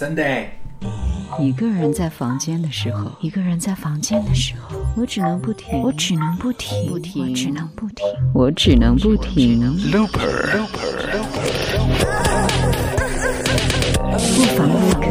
[0.00, 0.46] Sunday，
[1.38, 9.60] 一个人在房间的时候，一个人在房间的时候，我只能不停，我只能不停，不停，我只能不停，我只能不停。
[9.92, 10.62] Looper，
[14.10, 15.06] 不妨录歌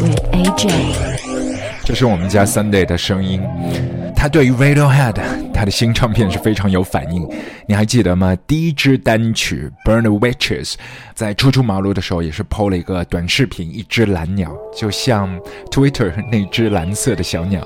[0.00, 0.72] ，with AJ。
[1.84, 3.40] 这是我们家 Sunday 的声音。
[4.16, 7.28] 他对于 Radiohead 他的新唱片是非常有反应，
[7.66, 8.34] 你还记得吗？
[8.46, 10.72] 第一支单曲《Burn the Witches》
[11.14, 15.38] 在初出茅庐的时候也是 PO 了一个短视频，一只蓝鸟，就像
[15.70, 17.62] Twitter 那只蓝色的小鸟，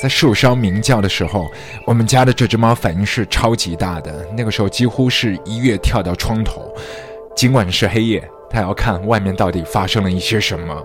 [0.00, 1.46] 在树梢鸣叫的时候，
[1.84, 6.74] 我们家的这只猫反应是超级大的，那个时候几乎是一跃跳到窗头，
[7.36, 10.82] 尽管是黑夜，它要看外面到底发生了一些什么。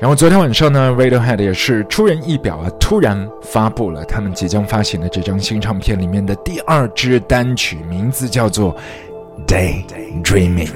[0.00, 8.74] 然后昨天晚上呢，Radiohead 也是出人意表啊，突然发布了他们即将发行的这张新唱片里面的第二支单曲，名字叫做
[9.46, 10.68] 《Daydreaming》。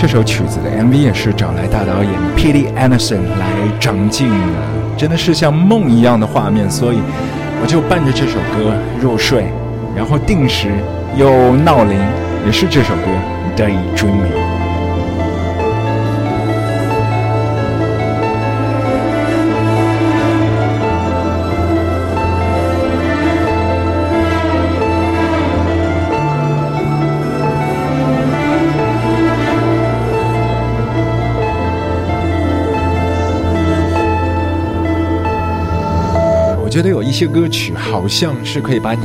[0.00, 3.46] 这首曲子的 MV 也是找来大导演 Pete Anderson 来
[3.78, 7.00] 掌镜的，真的是像梦一样的画面，所以
[7.60, 9.52] 我就伴着这首歌入睡，
[9.94, 10.68] 然后定时
[11.18, 11.98] 又闹铃。
[12.46, 13.02] 也是这首歌
[13.60, 14.32] 《Daydreaming》。
[36.70, 39.02] 觉得有一些歌曲好像是可以把你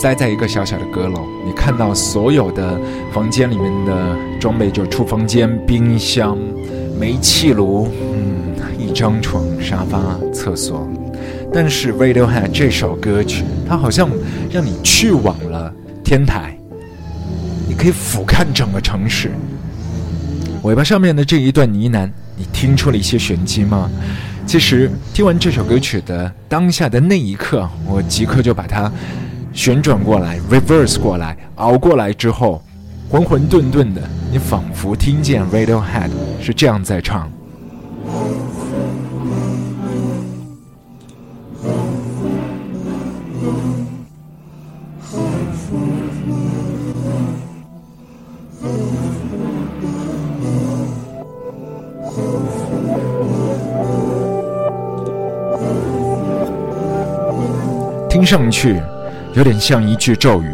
[0.00, 2.80] 塞在一个小小的阁楼，你看到所有的
[3.12, 6.38] 房间里面的装备，就厨房间、冰箱、
[6.98, 10.88] 煤气炉，嗯，一张床、沙发、厕所。
[11.52, 14.08] 但是 radio had 这首歌曲，它好像
[14.48, 15.74] 让你去往了
[16.04, 16.56] 天台，
[17.66, 19.32] 你可以俯瞰整个城市。
[20.62, 23.90] 尾巴上面的这一段呢喃，你听出了一些玄机吗？
[24.48, 28.90] 其实听完这首歌曲的当下的那一刻，我即刻就把它
[29.52, 32.62] 旋转过来，reverse 过来，熬过来之后，
[33.10, 34.00] 浑浑沌沌的，
[34.32, 36.08] 你仿佛听见 Radiohead
[36.40, 37.30] 是这样在唱。
[58.18, 58.74] 听上去
[59.34, 60.48] 有点像一句咒语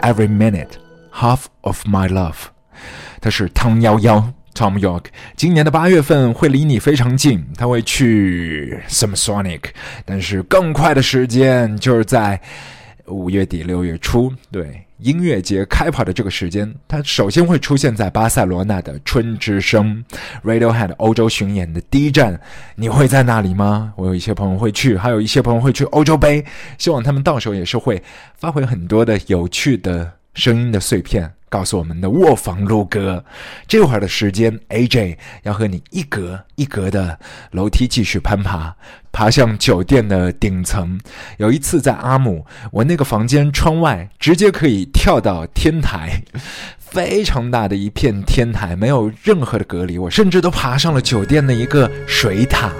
[0.00, 0.70] ，Every minute,
[1.12, 2.36] half of my love。
[3.20, 5.04] 他是汤幺幺 Tom York，
[5.36, 9.74] 今年的八月份会离你非常近，他会去 s a m s o n i c
[10.06, 12.40] 但是更快的时间就是在
[13.04, 14.82] 五月底六月初，对。
[15.02, 20.04] 音乐节开跑的这个时间，它首先会出现在巴塞罗那的春之声
[20.44, 22.40] ，Radiohead 欧洲巡演的第一站，
[22.76, 23.92] 你会在那里吗？
[23.96, 26.44] 我有一些朋友会去，还有一些朋友会去欧洲杯，
[26.78, 28.02] 希望他们到时候也是会
[28.36, 31.32] 发挥很多的有趣的声音的碎片。
[31.52, 33.22] 告诉我们的卧房录歌，
[33.68, 37.18] 这会儿的时间，AJ 要和你一格一格的
[37.50, 38.74] 楼梯继续攀爬，
[39.12, 40.98] 爬向酒店的顶层。
[41.36, 46.22] 有一次在阿姆，我那个房间窗外直接可以跳到天台，
[46.78, 49.98] 非常大的一片天台，没有任何的隔离。
[49.98, 52.72] 我甚至都爬上了酒店的一个水塔，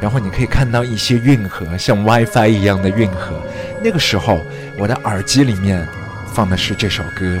[0.00, 3.40] 然后你可以看到一些运河，像 WiFi 一样的运河。
[3.84, 4.36] 那个时候，
[4.80, 5.86] 我的耳机里面
[6.32, 7.40] 放的是这首歌。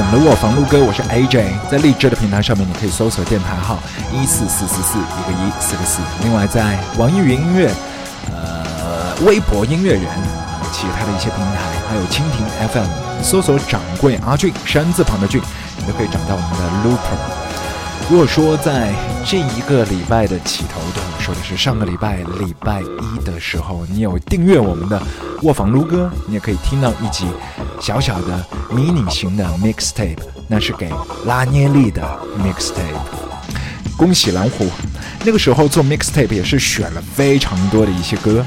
[0.00, 3.78] 我们的卧房录歌，我是 AJ，在荔枝的平台上面，你可以搜索电台号
[4.14, 6.00] 一四四四四一个一四个四。
[6.22, 7.70] 另外，在网易云音乐、
[8.30, 10.04] 呃微博音乐人、
[10.72, 15.38] 其他的一些平台，还有蜻蜓 FM，搜索掌柜阿俊山字旁的俊，
[15.76, 18.10] 你都可以找到我们的 Looper。
[18.10, 18.94] 如果说在
[19.26, 21.10] 这一个礼拜的起头的。
[21.20, 25.00] 说的是上个礼拜礼拜一的时候，你有订阅我们的
[25.42, 27.26] 卧房撸歌，你也可以听到一集
[27.80, 30.90] 小小的迷你型的 mixtape，那是给
[31.24, 32.02] 拉涅利的
[32.38, 32.76] mixtape。
[33.96, 34.66] 恭喜蓝湖，
[35.24, 38.44] 那个时候做 mixtape 也是选了非常多的一些歌。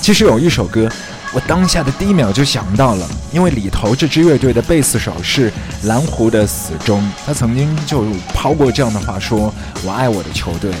[0.00, 0.88] 其实有一首歌，
[1.34, 5.52] 我当下的第一秒就想到了，因为里头这支乐队的贝斯手是
[5.84, 9.52] 蓝湖的死忠，他曾经就抛过这样的话说
[9.84, 10.72] ：“我爱我的球队。”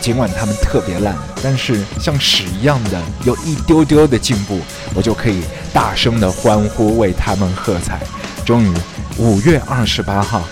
[0.00, 4.58] 尽管他们特别烂，但是像屎一样的有一丢丢的进步，
[4.94, 8.00] 我就可以大声的欢呼为他们喝彩。
[8.44, 8.74] 终于，
[9.18, 10.42] 五月二十八号，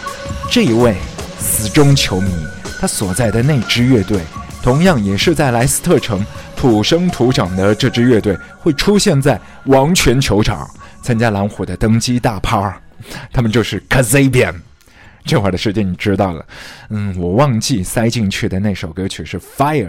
[0.50, 0.97] 这一位
[1.39, 2.31] 死忠球迷，
[2.81, 4.21] 他所在的那支乐队，
[4.62, 6.25] 同样也是在莱斯特城
[6.57, 10.69] 土生土长的这支乐队，会出现在王权球场
[11.03, 12.75] 参加蓝虎的登基大趴。
[13.33, 14.55] 他们就是 Kazabian。
[15.23, 16.43] 这会儿的时间你知道了，
[16.89, 19.85] 嗯，我忘记塞进去的那首歌曲是《Fire》，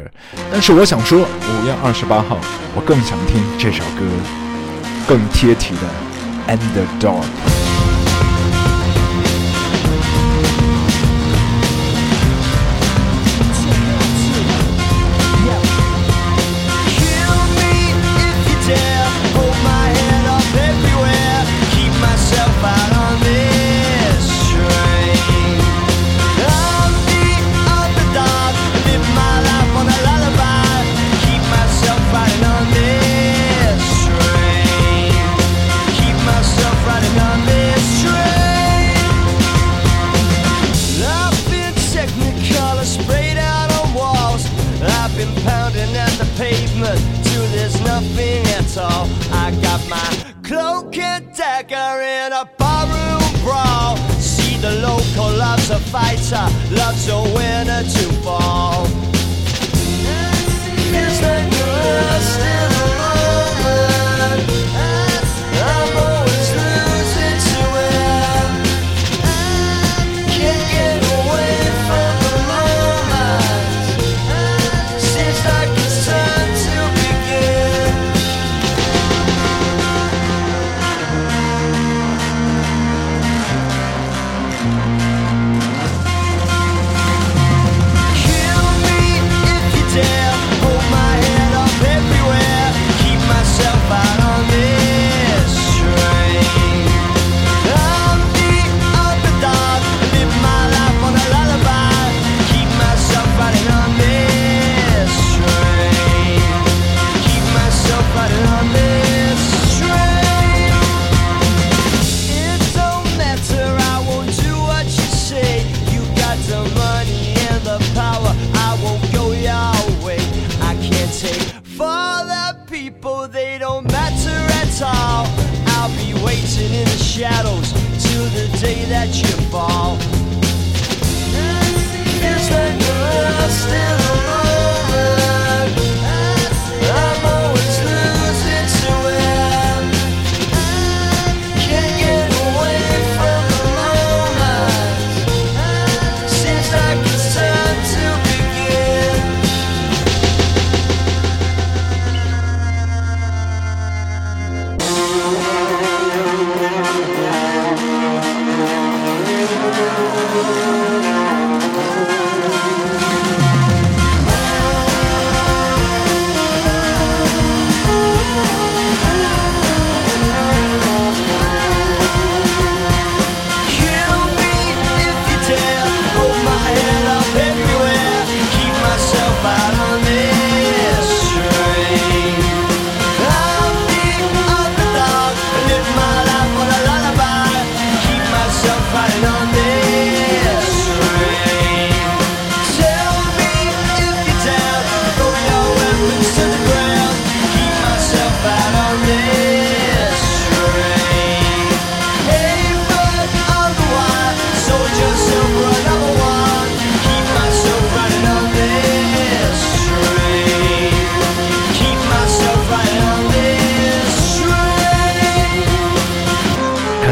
[0.51, 2.37] 但是我想说，五月二十八号，
[2.75, 4.05] 我更想听这首歌，
[5.07, 7.23] 更贴题的《Underdog》。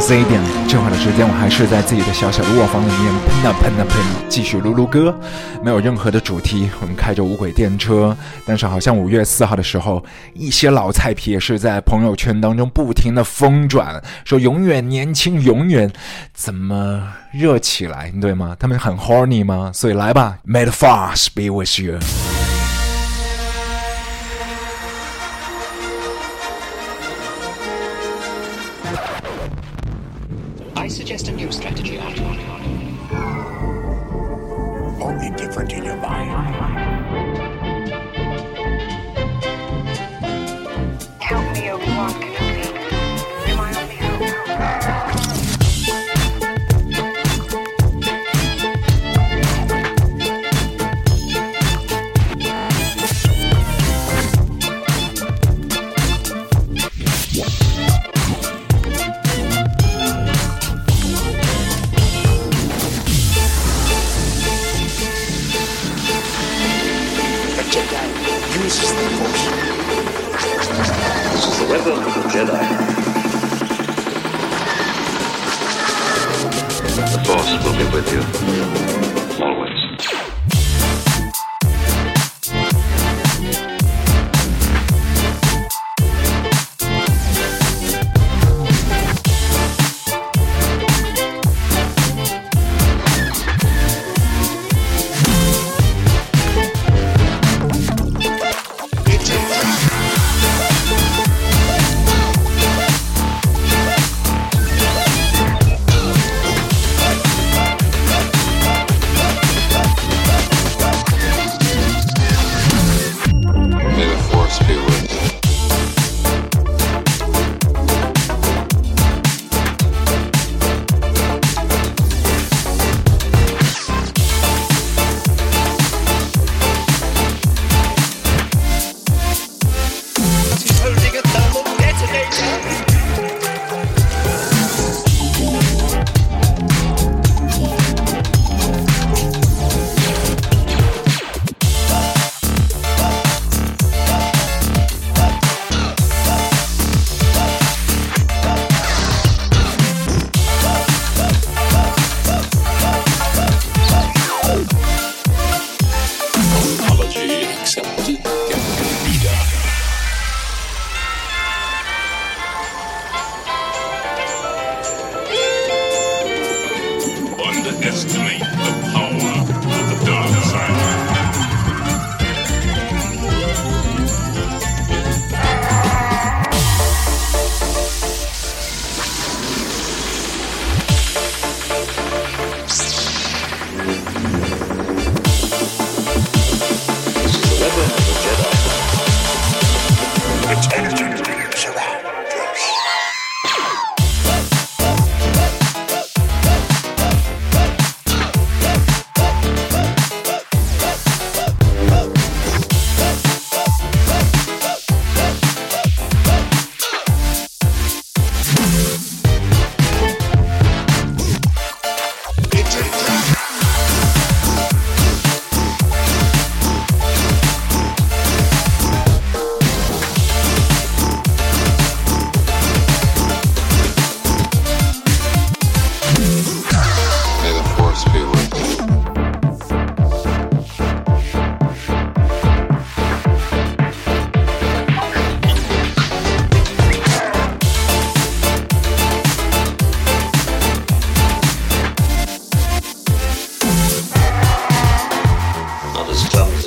[0.10, 5.16] 这一点，这会儿的时间，我还是在自己的小小的卧房里面喷啊喷啊喷，继续撸撸歌，
[5.64, 6.68] 没有任何的主题。
[6.82, 15.88] 我们开着无轨电车，但是好像五月四号的时候，一些老菜皮也是在朋友圈当中不停的疯转，说永远年轻，永远
[16.34, 18.58] 怎么热起来，对吗？
[18.60, 19.70] 他们很 horny 吗？
[19.76, 22.00] 所以来吧，May the force be with you。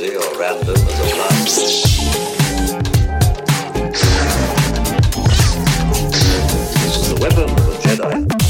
[0.02, 1.56] crazy or random as.
[6.82, 8.41] This is the weapon of a Jedi.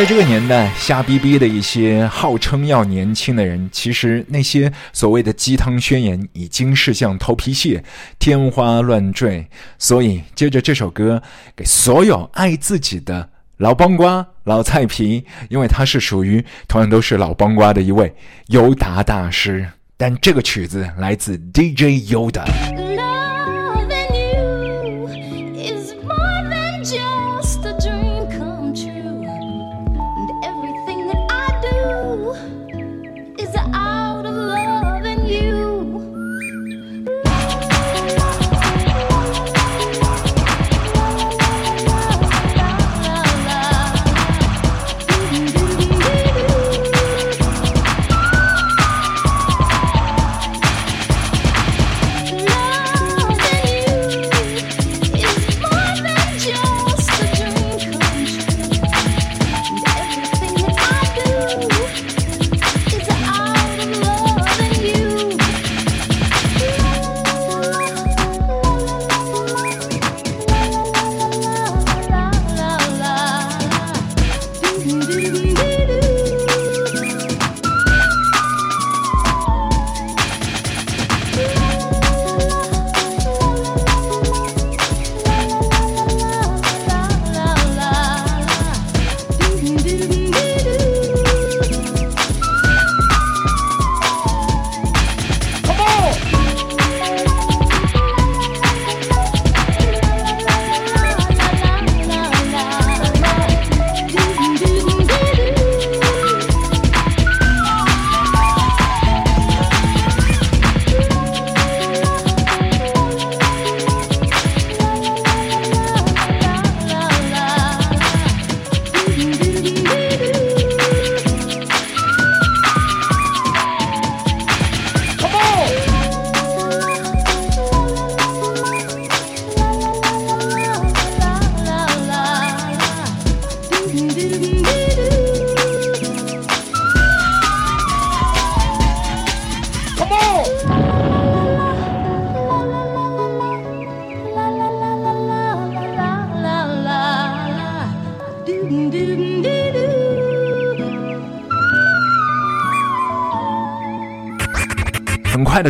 [0.00, 7.84] 在这个年代，瞎逼逼的一些号称要年轻的人，其实那些所谓的鸡汤宣言已经是像头皮屑，
[8.18, 9.46] 天花乱坠。
[9.78, 11.22] 所以，接着这首歌，
[11.54, 18.10] 给所有爱自己的老帮瓜、老菜皮，因为他是属于同样都是老帮瓜的一位
[18.46, 19.68] 尤达大师。
[19.98, 22.46] 但这个曲子来自 DJ Yoda。
[22.46, 23.49] 拍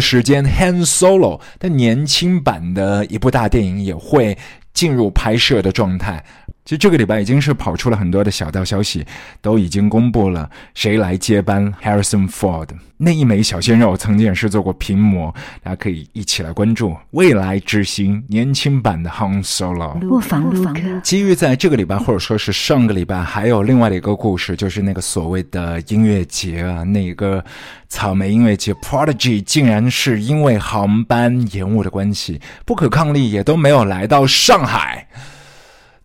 [0.01, 4.37] 时间 Hand Solo 的年轻版的一部大电影也会
[4.73, 6.25] 进入拍摄的状态。
[6.65, 9.05] 其实这个礼拜已经是跑出了很多的小道消息，
[9.41, 12.69] 都已经公布了谁来接班 Harrison Ford。
[13.03, 19.99] 那一枚小鲜肉曾经也是做过屏模，大家可以一起来关注未来之星年轻版的 Han Solo。
[20.01, 20.77] 不妨不妨。
[21.03, 27.43] 基于在这个礼拜或者说是上个礼拜，还有另外的一个故事，就是那个所谓的音乐节啊，那个
[27.89, 35.09] 草莓音乐节 Prodigy 竟然是因为航班延误的关系，不可抗力也都没有来到上海。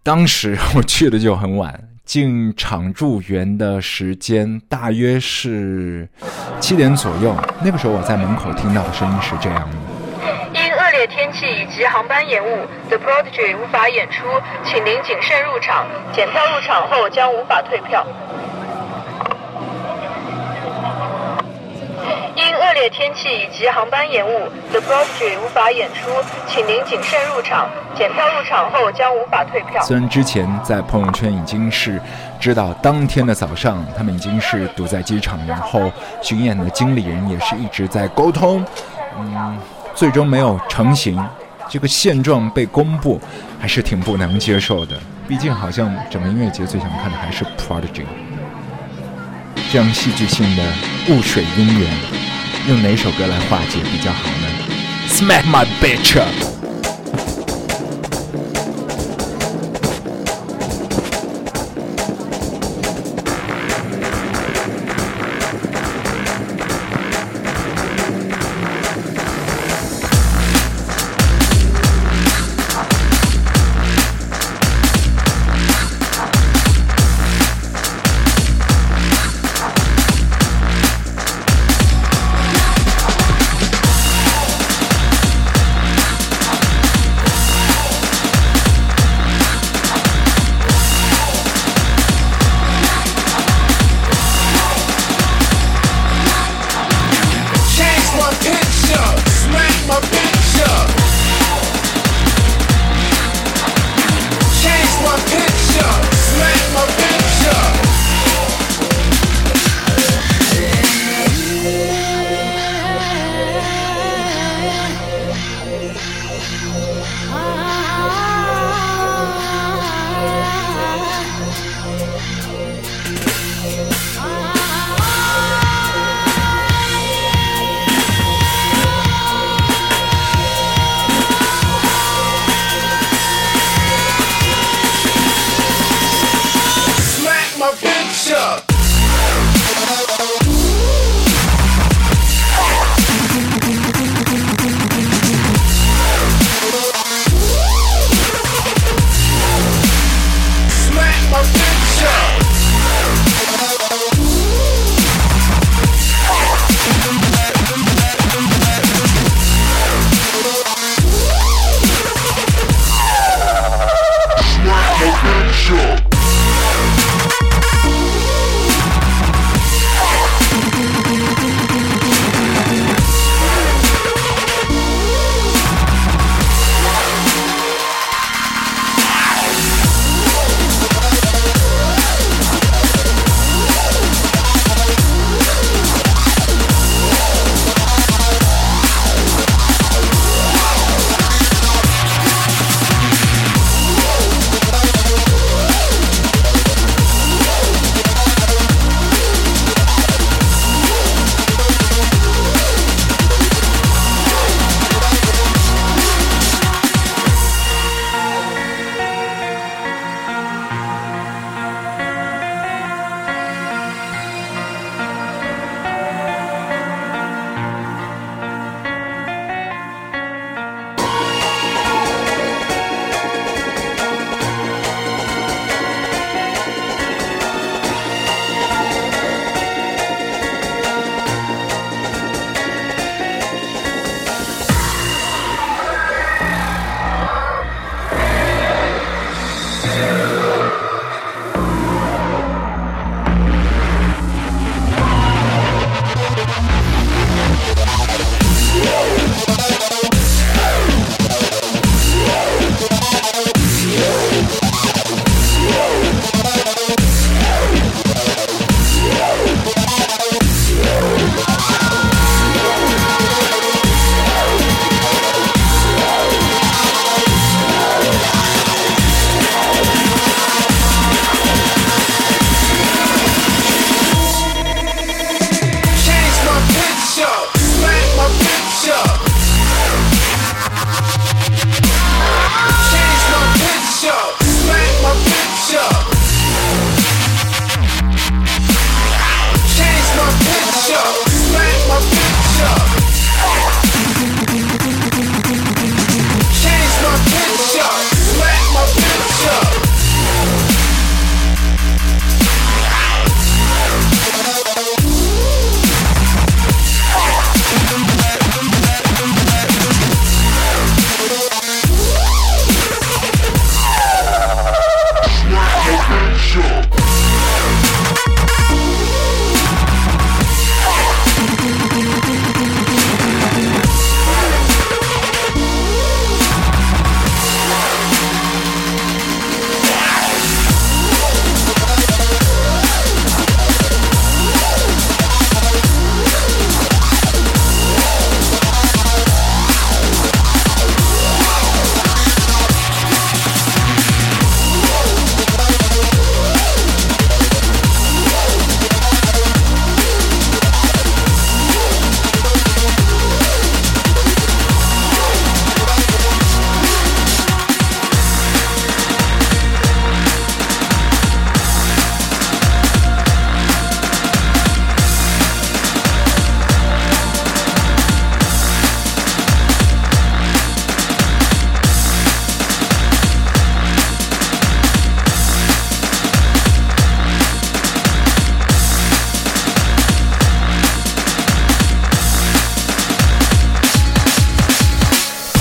[0.05, 1.73] 当时 我去的就很晚，
[2.05, 6.07] 进场入园的时间大约是
[6.59, 7.35] 七点左右。
[7.63, 9.75] 那个时候我在门口听到的声音是这样的：
[10.53, 14.27] 因恶劣天气以及航班延误，The Prodigy 无法演出，
[14.63, 15.87] 请您谨慎入场。
[16.13, 18.05] 检票入场后将无法退票。
[22.35, 26.11] 因恶劣天气以及航班延误，The Prodigy 无法演出，
[26.47, 27.69] 请您谨慎入场。
[27.97, 29.81] 检票入场后将无法退票。
[29.81, 31.99] 虽然之前在朋友圈已经是
[32.37, 35.89] 知道，当天的早上他们已经是堵在机场，然后
[36.21, 38.65] 巡演的经理人也是一直在沟通，
[39.17, 39.57] 嗯，
[39.93, 41.17] 最终没有成型。
[41.69, 43.19] 这个现状被公布，
[43.61, 44.97] 还是挺不能接受的。
[45.25, 48.03] 毕竟好像整个音乐节最想看的还是 Prodigy。
[49.71, 50.63] 这样戏剧性的
[51.09, 51.89] 雾水姻缘，
[52.67, 54.47] 用哪首歌来化解比较好呢
[55.07, 56.54] ？Smack my bitch up。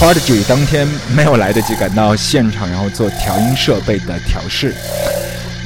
[0.05, 0.87] Prodigy 当天
[1.17, 4.75] 没有来得及赶到现场，然后做调音设备的调试。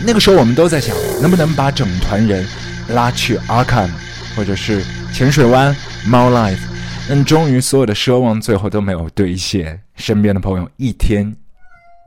[0.07, 2.47] 那个时候我们都在想，能不能把整团人
[2.91, 3.91] 拉去 Arkham，
[4.37, 5.75] 或者是浅水湾、
[6.07, 6.61] 猫 Life。
[7.09, 9.81] 但终于所有的奢望最后都没有兑现。
[9.97, 11.35] 身边的朋友一天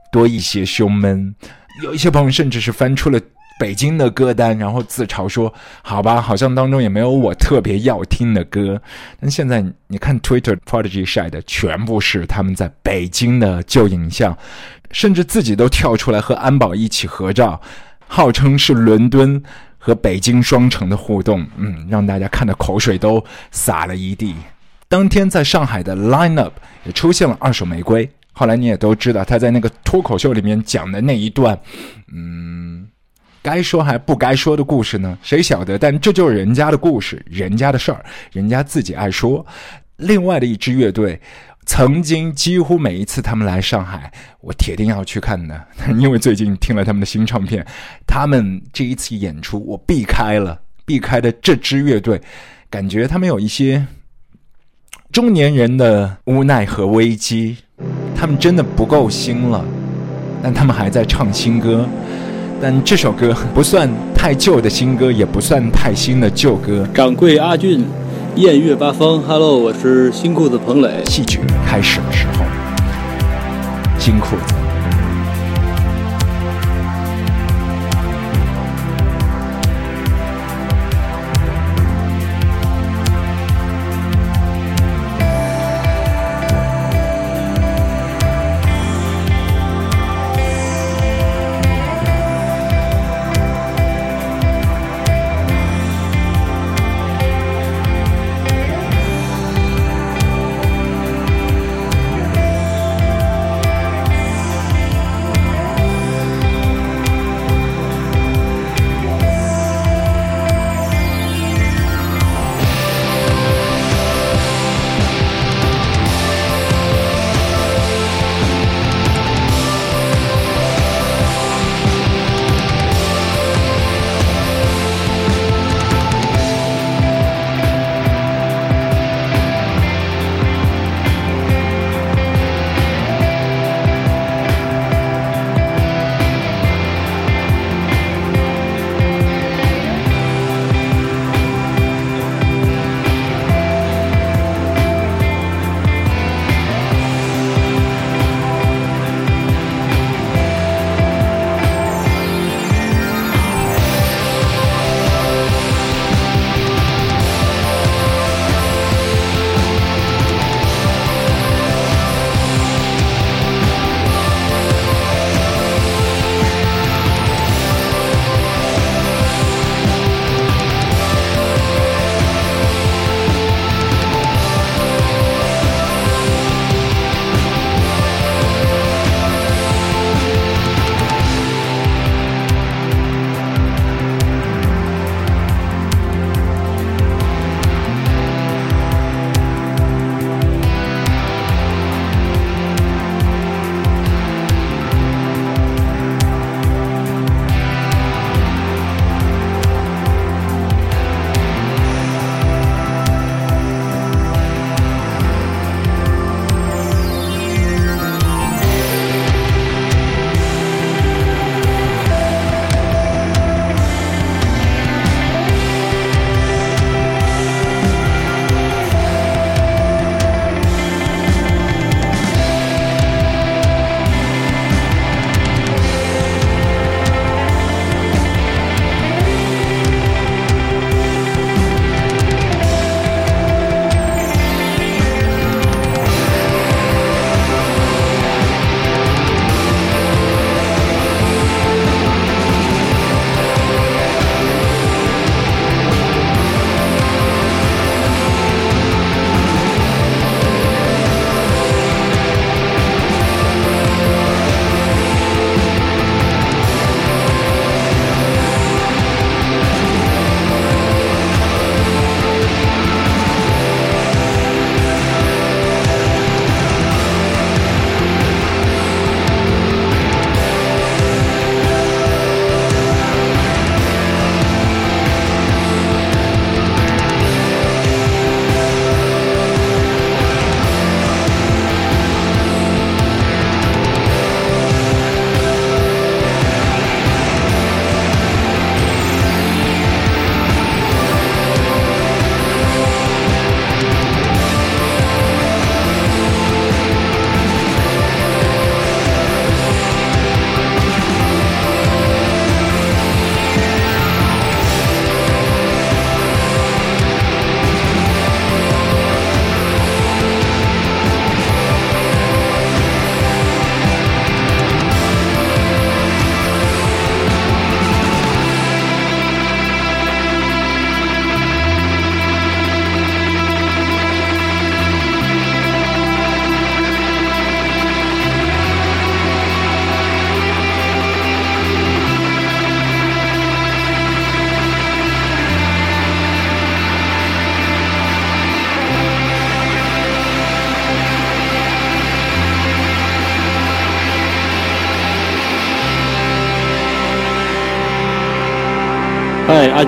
[0.09, 1.35] 多一些胸闷，
[1.83, 3.19] 有一些朋友甚至是翻出了。
[3.61, 5.53] 北京的歌单，然后自嘲说
[5.85, 8.81] ：“好吧，好像当中也没有我特别要听的歌。”
[9.21, 14.35] 但现在你看 Twitter Prodigy 晒的全部是他们在北京的旧影像，
[14.89, 17.61] 甚至自己都跳出来和安保一起合照，
[18.07, 19.39] 号称是伦敦
[19.77, 21.45] 和北京双城的互动。
[21.57, 24.33] 嗯，让大家看的口水都洒了一地。
[24.87, 28.09] 当天在上海的 Lineup 也出现了二手玫瑰。
[28.33, 31.55] 后来你也都知道他在那个脱口秀里面讲的那一段，
[32.11, 32.87] 嗯。
[33.41, 35.17] 该说还不该说的故事呢？
[35.23, 35.77] 谁晓得？
[35.77, 39.45] 但这就是人家的故事，人家的事儿，人家自己爱说。
[39.97, 41.19] 另外的一支乐队，
[41.65, 45.59] 曾经几乎每一次他们来上海，我铁定要去看的，
[45.97, 47.65] 因为最近听了他们的新唱片，
[48.07, 52.21] 他们这一次演出我避开了，避开的这支乐队，
[52.69, 53.85] 感觉他们有一些
[55.11, 57.57] 中年人的无奈和危机，
[58.15, 59.65] 他们真的不够新了，
[60.43, 61.87] 但他们还在唱新歌。
[62.61, 66.87] 但这首歌不算太旧的新歌，也不算太新的旧歌。
[66.93, 67.83] 掌柜阿俊，
[68.35, 71.03] 艳月八方，Hello，我是新裤子彭磊。
[71.05, 72.45] 戏剧开始的时候，
[73.97, 74.70] 新裤子。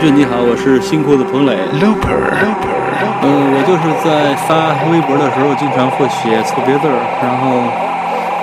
[0.04, 1.56] 俊你好，我是新裤子彭磊。
[1.80, 2.76] Looper，Looper，
[3.24, 7.64] 嗯，我就是在发微博的时候，经常会写错别字儿，然后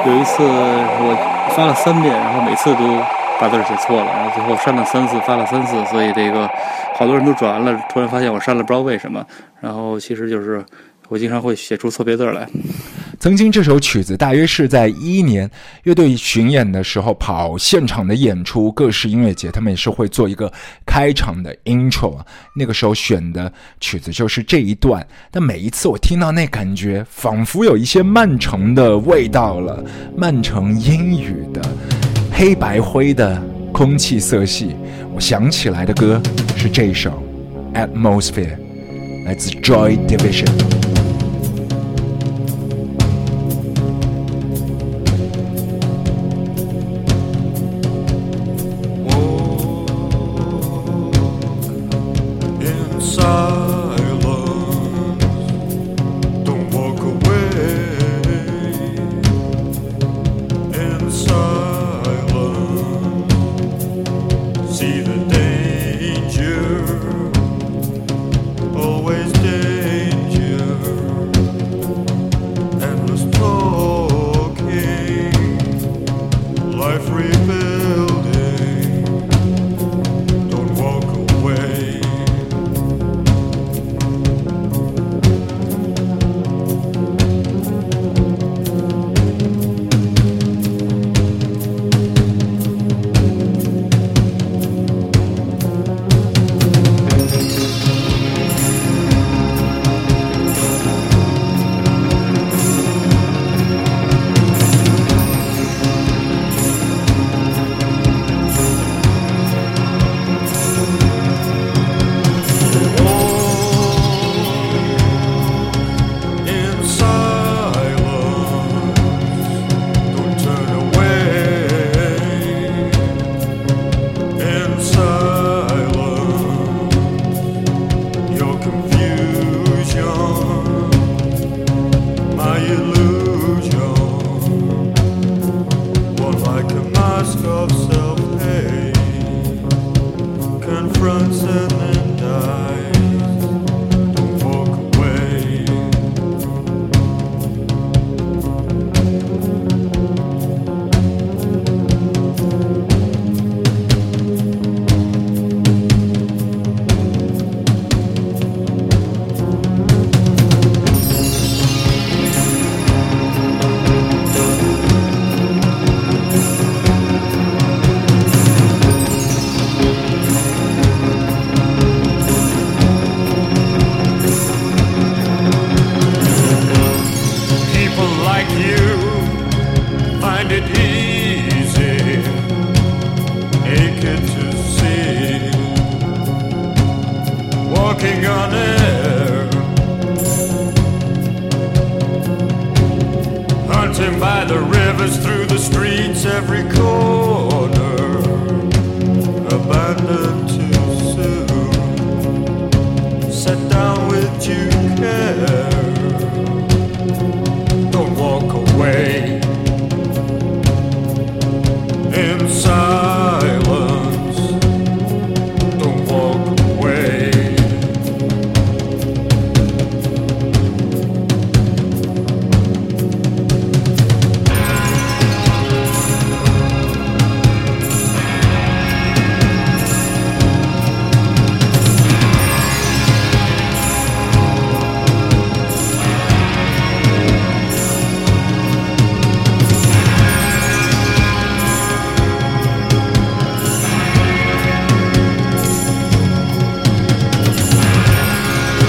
[0.08, 1.12] 有一次我
[1.54, 2.80] 发了三遍，然后每次都
[3.38, 6.48] 把字儿写错了，然后最后删了三次，发了三次，所以这个
[6.94, 9.22] 好多人都转完了，突然发现我删了，不知道为什么。
[9.60, 10.64] 然后其实就是
[11.10, 12.48] 我经常会写出错别字来。
[13.20, 15.48] 曾经这首曲子大约是在一一年
[15.82, 20.50] 乐队巡演的时候跑现场的演出，各式音乐节他们也是会做一个
[20.86, 22.18] 开场的 intro。
[22.56, 29.84] 那个时候选的曲子就是这一段，但每一次我听到那感觉，仿佛有一些曼城的味道了。
[30.16, 31.60] 曼城阴雨的
[32.32, 33.38] 黑白灰的
[33.70, 34.74] 空气色系，
[35.14, 36.18] 我想起来的歌
[36.56, 37.22] 是这首
[37.74, 38.56] Atmosphere，
[39.26, 40.79] 来自 Joy Division。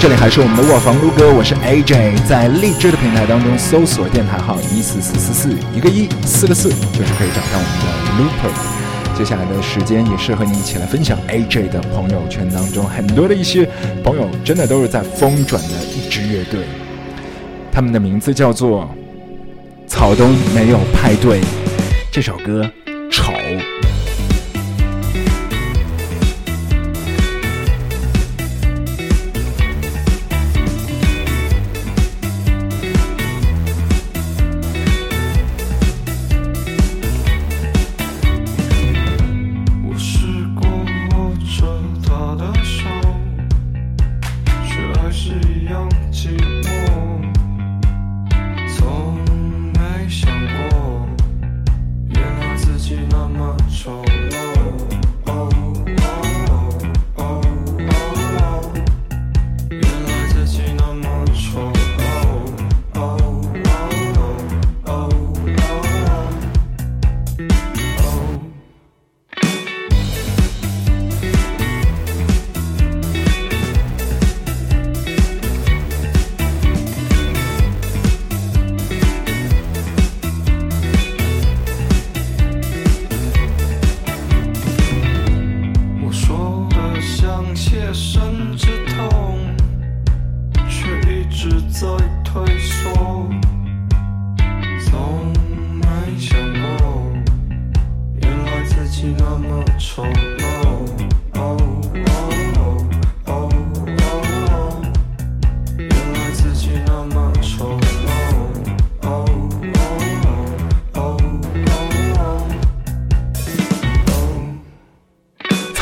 [0.02, 9.16] 这里还是我们的卧房撸哥，我是 AJ，在荔枝的平台当中搜索电台号一四四四四，一个一四个四，就是可以找到我们的 Looper。
[9.16, 13.64] 接下来的时间也是和你一起来分享 AJ 的朋友圈当中很多的一些
[14.02, 16.62] 朋友，真的都是在疯转的一支乐队，
[17.70, 18.92] 他们的名字叫做
[19.86, 21.40] 草东没有派对，
[22.10, 22.68] 这首歌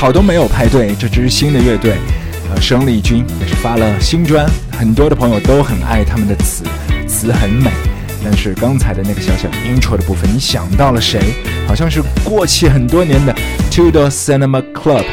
[0.01, 1.93] 草都没有派对，这支新的乐队，
[2.49, 6.65] 呃，生力军也是发了新专，很多的朋友都很爱他们的词，
[7.07, 7.71] 词很美。
[8.25, 11.21] 但是刚才的那个小小 intro 的部分，你想到了谁？
[11.69, 13.37] 好像是过气很多年的
[13.71, 15.05] Tudor Cinema Club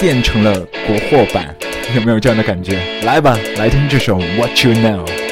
[0.00, 0.58] 变成了
[0.88, 1.54] 国货版，
[1.94, 2.80] 有没有这样的感觉？
[3.04, 5.25] 来吧，来听这首 What You Know。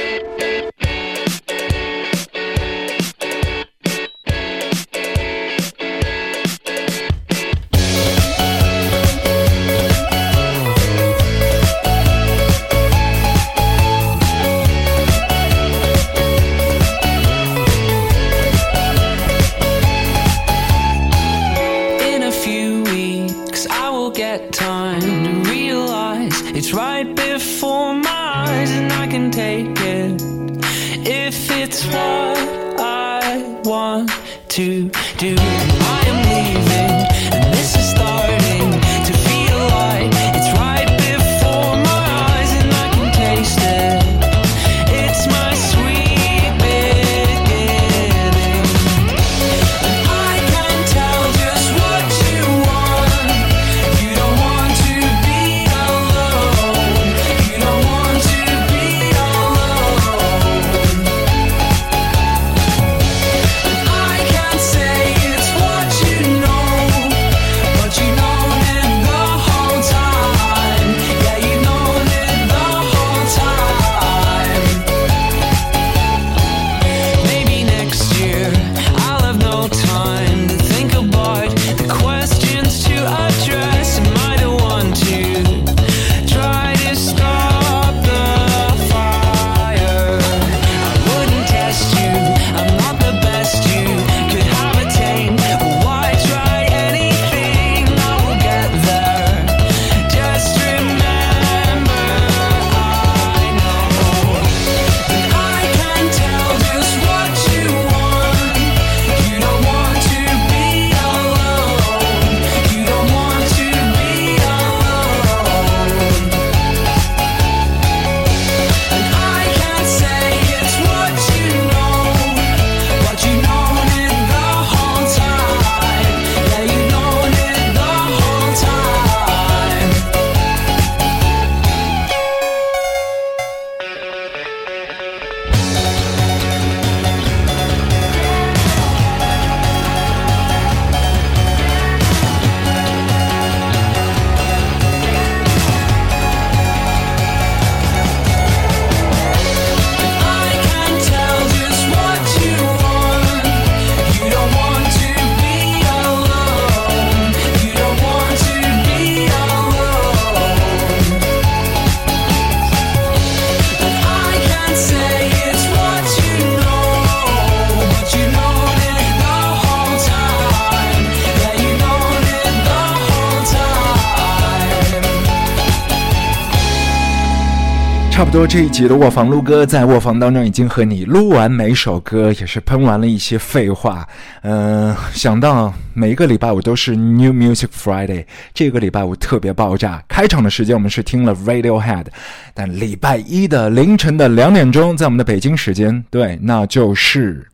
[178.34, 184.04] 多这一集的卧房录歌，在卧房当中已经和你录完每首歌，也是喷完了一些废话。
[184.42, 190.02] 嗯，想到每一个礼拜五都是 New Music Friday，这个礼拜五特别爆炸。
[190.08, 192.06] 开场的时间我们是听了 Radiohead，
[192.52, 197.46] 但礼拜一的凌晨的两点钟，在我们的北京时间，对，那就是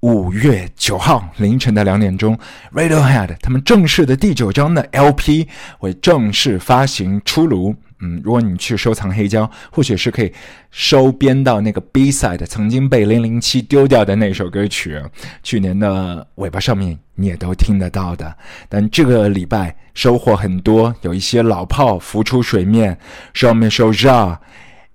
[0.00, 2.38] 五月九号凌晨的两点钟
[2.72, 5.46] ，Radiohead 他们正式的第九张的 LP
[5.76, 7.74] 会正式发行出炉。
[8.00, 10.32] 嗯，如果你去收藏黑胶，或许是可以
[10.70, 15.00] 收编到那个 B side，曾经被零零七丢掉的那首歌曲，
[15.42, 18.34] 去年的尾巴上面你也都听得到的。
[18.68, 22.98] 但这个礼拜收获很多，有一些老炮浮出水面，
[23.34, 24.38] 上面说 Ja。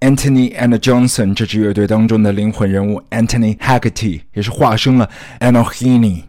[0.01, 6.23] Anthony and Johnson 这支乐队当中的灵魂人物 Anthony Haggerty 也是化身了 Anohini，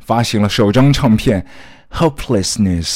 [0.00, 1.44] 发行了首张唱片
[1.98, 2.86] 《Hopelessness》，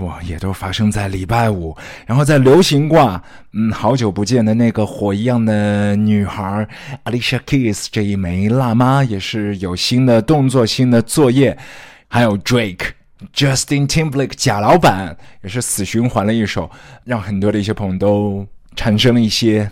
[0.00, 1.76] 哇，也都发生在礼拜五。
[2.06, 3.22] 然后在流行挂，
[3.52, 6.66] 嗯，好久不见的那个火一样的女孩
[7.04, 11.56] Alicia Keys 这一枚辣妈也是有新的动作、新的作业。
[12.08, 12.90] 还有 Drake、
[13.34, 16.70] Justin Timberlake 假老板也是死循环了一首，
[17.04, 18.46] 让很多的一些朋友都。
[18.76, 19.68] 产生了一些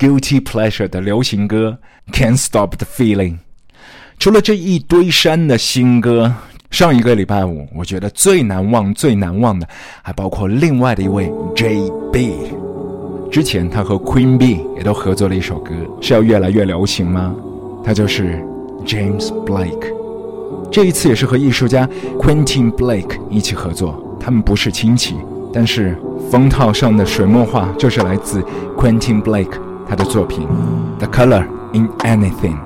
[0.00, 1.78] guilty pleasure 的流行歌
[2.10, 3.36] ，Can't Stop the Feeling。
[4.18, 6.34] 除了这一堆山的新歌，
[6.70, 9.66] 上一个礼拜五，我觉得最难忘、最难忘的，
[10.02, 12.52] 还包括另外的一位 J.B。
[13.30, 17.34] 之前他和 Queen B 也都合作了一首歌，是要越来越流行吗？
[17.82, 18.42] 他就是
[18.84, 19.92] James Blake。
[20.70, 21.88] 这一次也是和艺术家
[22.18, 25.16] Quentin Blake 一起合作，他们不是亲戚。
[25.52, 25.96] 但是
[26.30, 28.42] 封套上的水墨画就是来自
[28.76, 29.58] Quentin Blake
[29.88, 30.46] 他的作品
[30.98, 32.56] 《The Color in Anything》。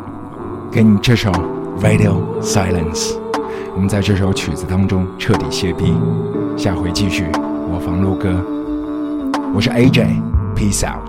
[0.73, 1.31] 给你这首
[1.81, 3.13] 《Radio Silence》，
[3.75, 5.95] 我们在这首曲子当中彻底歇逼。
[6.57, 7.31] 下回继续，
[7.69, 8.31] 我房录歌。
[9.55, 11.09] 我是 AJ，Peace out。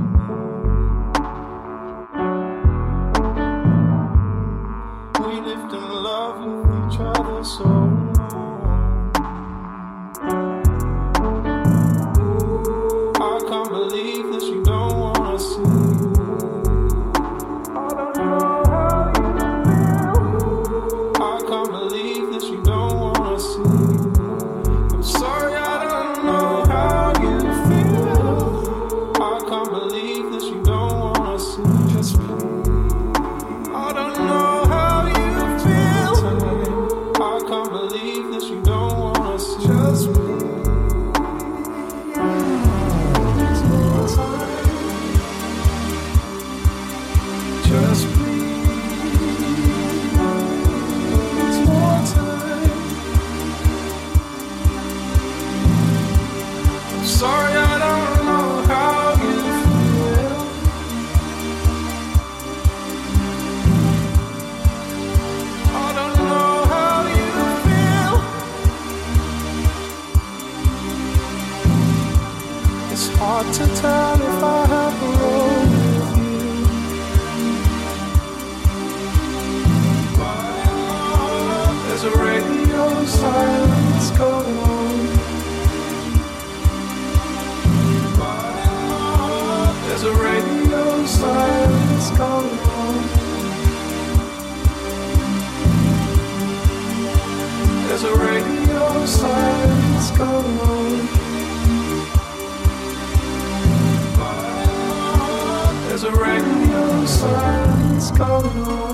[107.24, 108.93] 房录歌。